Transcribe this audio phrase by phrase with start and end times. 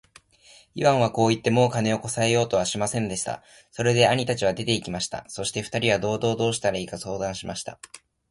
[0.73, 3.43] イワンはこう言って、もう金をこさえようとはしませんでした。
[3.69, 5.25] それで兄たちは出て行きました。
[5.27, 7.79] そして二人は道々どうしたらいいか相談しました。